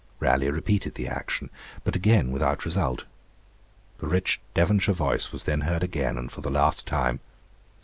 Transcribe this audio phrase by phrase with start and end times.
[0.19, 1.51] Raleigh repeated the action,
[1.83, 3.03] but again without result.
[3.99, 7.19] The rich Devonshire voice was then heard again, and for the last time.